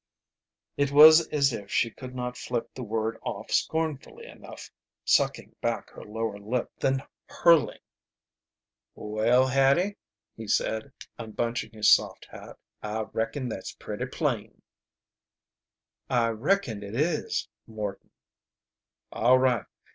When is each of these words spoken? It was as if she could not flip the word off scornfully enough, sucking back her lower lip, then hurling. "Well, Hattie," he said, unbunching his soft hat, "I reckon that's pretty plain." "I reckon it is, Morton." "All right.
It 0.77 0.91
was 0.91 1.27
as 1.27 1.53
if 1.53 1.69
she 1.71 1.91
could 1.91 2.15
not 2.15 2.35
flip 2.35 2.73
the 2.73 2.81
word 2.81 3.19
off 3.21 3.51
scornfully 3.51 4.25
enough, 4.25 4.71
sucking 5.05 5.55
back 5.61 5.91
her 5.91 6.03
lower 6.03 6.39
lip, 6.39 6.71
then 6.79 7.03
hurling. 7.27 7.81
"Well, 8.95 9.45
Hattie," 9.45 9.97
he 10.35 10.47
said, 10.47 10.91
unbunching 11.19 11.73
his 11.73 11.91
soft 11.93 12.25
hat, 12.31 12.57
"I 12.81 13.01
reckon 13.13 13.47
that's 13.47 13.73
pretty 13.73 14.07
plain." 14.07 14.63
"I 16.09 16.29
reckon 16.29 16.81
it 16.81 16.95
is, 16.95 17.47
Morton." 17.67 18.09
"All 19.11 19.37
right. 19.37 19.65